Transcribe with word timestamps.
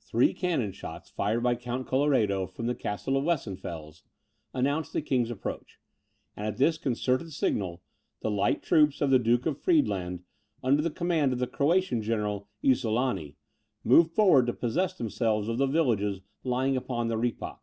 Three 0.00 0.34
cannon 0.34 0.72
shots, 0.72 1.08
fired 1.08 1.44
by 1.44 1.54
Count 1.54 1.86
Colloredo 1.86 2.48
from 2.48 2.66
the 2.66 2.74
castle 2.74 3.16
of 3.16 3.22
Weissenfels, 3.22 4.02
announced 4.52 4.92
the 4.92 5.00
king's 5.00 5.30
approach; 5.30 5.78
and 6.36 6.48
at 6.48 6.56
this 6.56 6.76
concerted 6.78 7.32
signal, 7.32 7.80
the 8.20 8.28
light 8.28 8.60
troops 8.60 9.00
of 9.00 9.10
the 9.12 9.20
Duke 9.20 9.46
of 9.46 9.62
Friedland, 9.62 10.24
under 10.64 10.82
the 10.82 10.90
command 10.90 11.32
of 11.32 11.38
the 11.38 11.46
Croatian 11.46 12.02
General 12.02 12.48
Isolani, 12.60 13.36
moved 13.84 14.10
forward 14.16 14.46
to 14.46 14.52
possess 14.52 14.94
themselves 14.98 15.46
of 15.46 15.58
the 15.58 15.66
villages 15.68 16.22
lying 16.42 16.76
upon 16.76 17.06
the 17.06 17.16
Rippach. 17.16 17.60